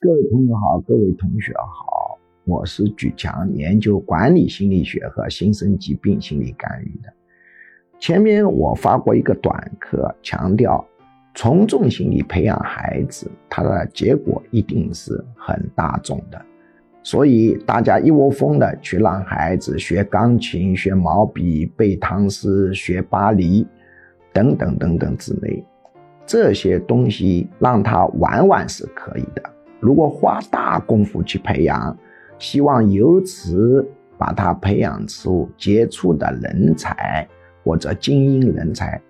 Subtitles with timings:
[0.00, 7.12] 各位朋友好，各位同学好，我是举强，研究管理心理学和新生疾病心理干预的。
[7.98, 10.86] 前面我发过一个短课，强调
[11.34, 16.40] 从众心理培养孩子，它的结果一定是很大众的。
[17.02, 23.66] 所以大家一窝蜂的去让孩子学钢琴、学毛笔、背唐诗、学芭蕾，
[24.32, 25.64] 等等等等之类。
[26.24, 29.42] 这些东西让他玩玩是可以的，
[29.80, 31.96] 如果花大功夫去培养，
[32.38, 33.86] 希望由此
[34.16, 37.26] 把他培养出杰出的人才
[37.64, 39.00] 或者精英人才，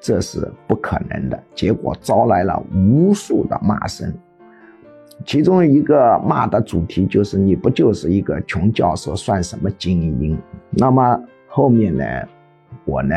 [0.00, 1.42] 这是不可能的。
[1.54, 4.12] 结果招来了无数的骂声，
[5.24, 10.38] 其中一个骂的主题就是“你不就是一个穷教授，算什么精英？”
[10.70, 12.04] 那么后面呢，
[12.84, 13.14] 我呢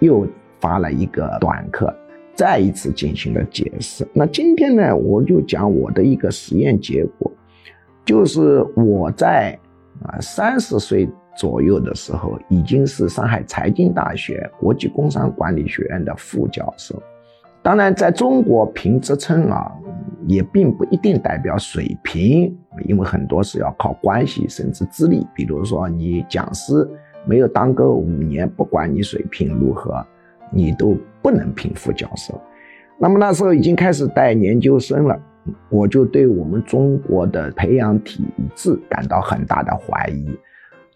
[0.00, 0.26] 又
[0.60, 1.94] 发了一个短课。
[2.34, 4.06] 再一次进行了解释。
[4.12, 7.30] 那今天呢，我就讲我的一个实验结果，
[8.04, 9.58] 就是我在
[10.02, 17.00] 啊三十岁左右的时候，已经是上海财经大学国际工商管理学院的副教授。
[17.62, 19.72] 当然，在中国评职称啊，
[20.26, 22.54] 也并不一定代表水平，
[22.86, 25.26] 因为很多是要靠关系甚至资历。
[25.34, 26.86] 比如说，你讲师
[27.24, 30.04] 没有当够五年，不管你水平如何。
[30.54, 32.40] 你都不能评副教授，
[32.98, 35.20] 那么那时候已经开始带研究生了，
[35.68, 38.24] 我就对我们中国的培养体
[38.54, 40.26] 制感到很大的怀疑，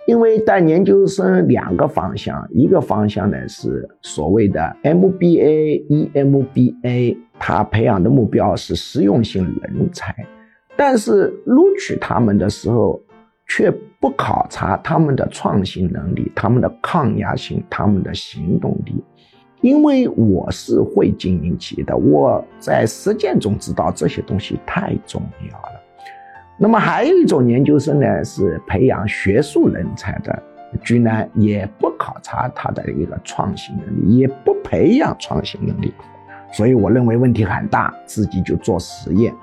[0.06, 10.14] 因为带研究生两个方向，一个方向呢是所谓的 MBA、EMBA，他培养的目标是实用性人才，
[10.76, 13.00] 但是录取他们的时候，
[13.48, 13.70] 却
[14.00, 19.02] 不考察他们的创新能力、他们的抗压性、他们的行动力。
[19.60, 25.20] 因为我是会经营企业的，我在实践中知道这些东西太重
[25.50, 25.80] 要了。
[26.56, 30.42] 那么还有一种研究生呢，是培养学术人才的，
[30.82, 35.92] 居然也不考察他的一个创新能力，也不培养创新能力，
[36.52, 39.34] 所以我认为问题很大，自己就做实验。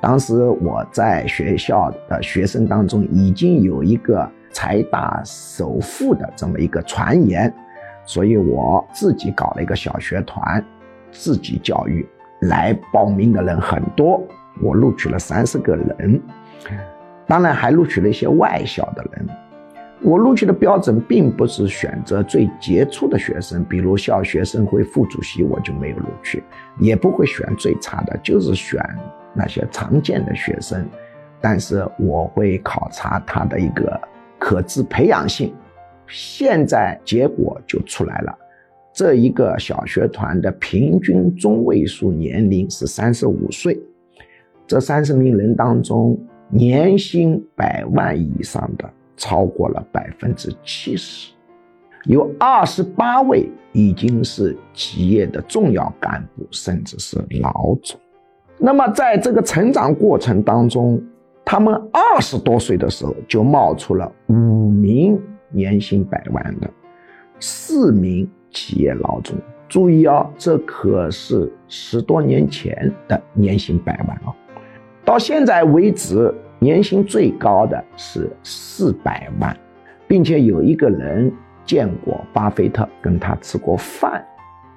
[0.00, 7.52] 当时我在学校的学生当中已经有一个财大首富的这么一个传言。
[8.08, 10.64] 所以我自己搞了一个小学团，
[11.12, 12.08] 自己教育，
[12.40, 14.26] 来报名的人很多，
[14.62, 16.18] 我录取了三十个人，
[17.26, 19.28] 当然还录取了一些外校的人。
[20.00, 26.42] 我录取的标准并不是选择最杰出的学生，比如校学生会副主席我就没有录取，
[26.78, 28.82] 也不会选最差的，就是选
[29.34, 30.88] 那些常见的学生，
[31.42, 34.00] 但是我会考察他的一个
[34.38, 35.54] 可自培养性。
[36.08, 38.36] 现在结果就出来了，
[38.92, 43.78] 这一个小学团的平均中位数年龄是三十五岁，
[44.66, 51.32] 这三十名人当中，年薪百万以上的超过了百分之七十，
[52.04, 57.98] 有二十八位已经是企业的重要干部，甚至是老总。
[58.58, 61.00] 那么在这个成长过程当中，
[61.44, 64.32] 他们二十多岁的时候就冒出了五
[64.68, 65.20] 名。
[65.50, 66.70] 年薪百万的
[67.40, 69.36] 四名企业老总，
[69.68, 74.34] 注意啊，这可是十多年前的年薪百万哦！
[75.04, 79.56] 到现在为止，年薪最高的是四百万，
[80.06, 81.32] 并且有一个人
[81.64, 84.24] 见过巴菲特，跟他吃过饭，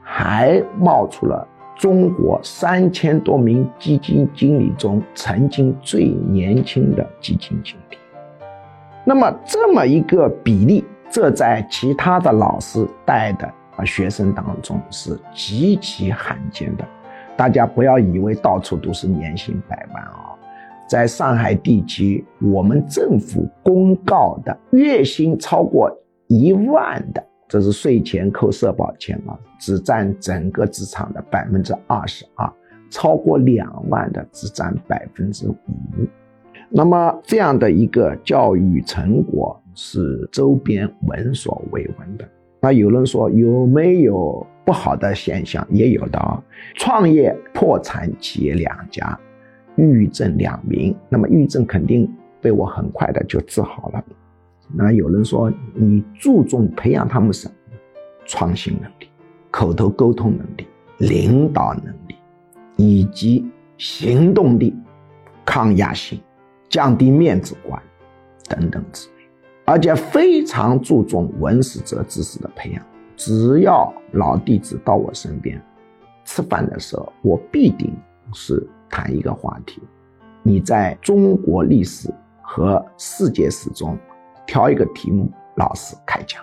[0.04, 7.98] 还冒出了中国三千多名基金经理中曾经最年轻的基金经理。
[9.04, 16.86] 那么这么一个比例，这在其他的老师带的啊学生当中是极其罕见的。
[17.36, 20.38] 大家不要以为到处都是年薪百万啊，
[20.88, 25.92] 在上海地区，我们政府公告的月薪超过
[26.28, 32.48] 一万的，这是税前扣社保钱啊，只占整个职场的百分之二十二；
[32.92, 35.56] 超过两万的只占百分之五。
[36.74, 42.26] 那么这样的一个教育成果是周边闻所未闻的。
[42.62, 45.68] 那有人说有没有不好的现象？
[45.70, 46.42] 也有的啊，
[46.76, 49.20] 创业破产企业两家，
[49.76, 50.96] 抑郁症两名。
[51.10, 52.10] 那么抑郁症肯定
[52.40, 54.04] 被我很快的就治好了。
[54.74, 57.54] 那有人说你注重培养他们什么？
[58.26, 59.10] 创新能力、
[59.50, 60.66] 口头沟通能力、
[61.00, 62.16] 领导能力，
[62.78, 63.46] 以及
[63.78, 64.74] 行动力、
[65.44, 66.18] 抗压性。
[66.72, 67.80] 降低面子观，
[68.50, 69.30] 等等之类，
[69.66, 72.84] 而且非常注重文史哲知识的培养。
[73.18, 75.62] 只要老弟子到我身边
[76.24, 77.94] 吃饭的时候，我必定
[78.34, 79.84] 是谈一个话题：
[80.42, 82.10] 你在中国历史
[82.42, 83.98] 和世界史中
[84.48, 86.42] 挑一个题目，老师开讲。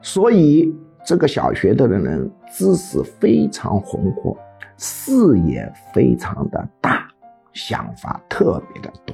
[0.00, 0.72] 所以
[1.04, 4.38] 这个小学的人知识非常宏阔，
[4.78, 7.08] 视野非常的大，
[7.52, 9.11] 想法特别的多。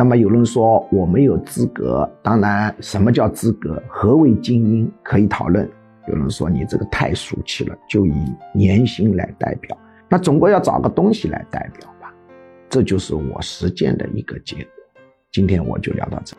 [0.00, 3.82] 那么有人说我没有资格，当然，什么叫资格？
[3.86, 4.90] 何为精英？
[5.02, 5.70] 可以讨论。
[6.08, 8.14] 有人说你这个太俗气了，就以
[8.54, 9.76] 年薪来代表，
[10.08, 12.10] 那总归要找个东西来代表吧。
[12.70, 14.72] 这就是我实践的一个结果。
[15.32, 16.34] 今天我就聊到这。